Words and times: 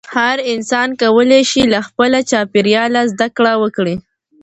هر 0.15 0.37
انسان 0.53 0.89
کولی 1.01 1.41
شي 1.51 1.61
له 1.73 1.79
خپل 1.87 2.11
چاپېریاله 2.31 3.01
زده 3.13 3.27
کړه 3.37 3.53
وکړي. 3.61 3.95